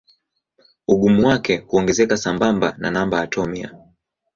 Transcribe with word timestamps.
Ugumu 0.87 1.27
wake 1.27 1.57
huongezeka 1.57 2.17
sambamba 2.17 2.75
na 2.77 2.91
namba 2.91 3.21
atomia. 3.21 3.73